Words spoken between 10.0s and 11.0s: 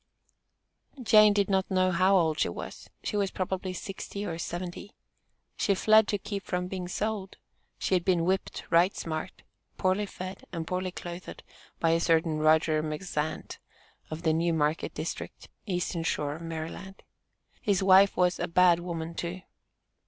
fed and poorly